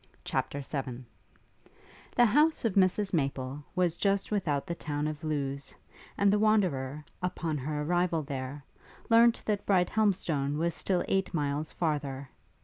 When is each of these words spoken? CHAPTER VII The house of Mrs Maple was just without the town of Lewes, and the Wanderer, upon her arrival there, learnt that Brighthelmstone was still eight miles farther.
CHAPTER 0.25 0.61
VII 0.61 1.03
The 2.15 2.25
house 2.25 2.65
of 2.65 2.73
Mrs 2.73 3.13
Maple 3.13 3.63
was 3.75 3.97
just 3.97 4.31
without 4.31 4.65
the 4.65 4.73
town 4.73 5.05
of 5.07 5.23
Lewes, 5.23 5.75
and 6.17 6.33
the 6.33 6.39
Wanderer, 6.39 7.05
upon 7.21 7.59
her 7.59 7.83
arrival 7.83 8.23
there, 8.23 8.65
learnt 9.11 9.43
that 9.45 9.63
Brighthelmstone 9.67 10.57
was 10.57 10.73
still 10.73 11.05
eight 11.07 11.35
miles 11.35 11.71
farther. 11.71 12.31